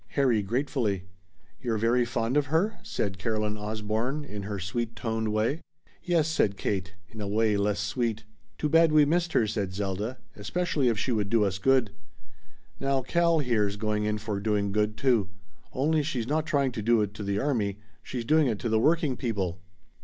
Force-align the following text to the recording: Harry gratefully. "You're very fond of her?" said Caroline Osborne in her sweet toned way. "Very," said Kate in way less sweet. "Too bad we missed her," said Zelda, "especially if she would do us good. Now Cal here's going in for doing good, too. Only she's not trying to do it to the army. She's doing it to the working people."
Harry 0.17 0.41
gratefully. 0.41 1.03
"You're 1.61 1.77
very 1.77 2.05
fond 2.05 2.35
of 2.35 2.47
her?" 2.47 2.79
said 2.81 3.19
Caroline 3.19 3.55
Osborne 3.55 4.25
in 4.25 4.41
her 4.41 4.57
sweet 4.57 4.95
toned 4.95 5.31
way. 5.31 5.61
"Very," 6.07 6.23
said 6.23 6.57
Kate 6.57 6.95
in 7.09 7.19
way 7.29 7.55
less 7.55 7.79
sweet. 7.79 8.23
"Too 8.57 8.67
bad 8.67 8.91
we 8.91 9.05
missed 9.05 9.33
her," 9.33 9.45
said 9.45 9.75
Zelda, 9.75 10.17
"especially 10.35 10.87
if 10.87 10.97
she 10.97 11.11
would 11.11 11.29
do 11.29 11.45
us 11.45 11.59
good. 11.59 11.91
Now 12.79 13.03
Cal 13.03 13.37
here's 13.37 13.75
going 13.75 14.05
in 14.05 14.17
for 14.17 14.39
doing 14.39 14.71
good, 14.71 14.97
too. 14.97 15.29
Only 15.71 16.01
she's 16.01 16.25
not 16.27 16.47
trying 16.47 16.71
to 16.71 16.81
do 16.81 17.03
it 17.03 17.13
to 17.13 17.21
the 17.23 17.37
army. 17.37 17.77
She's 18.01 18.25
doing 18.25 18.47
it 18.47 18.57
to 18.57 18.69
the 18.69 18.79
working 18.79 19.15
people." 19.15 19.61